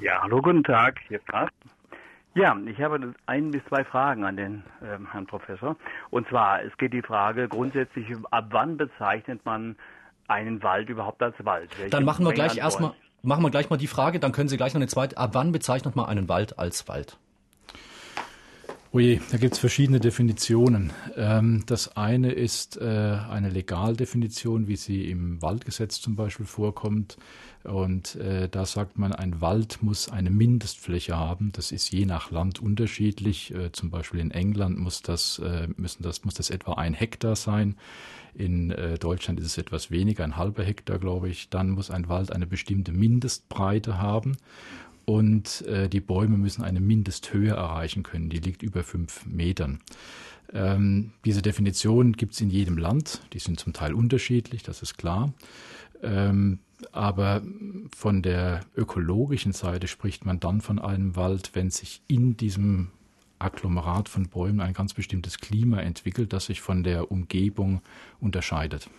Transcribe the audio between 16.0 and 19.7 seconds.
einen Wald als Wald? Oje, da gibt es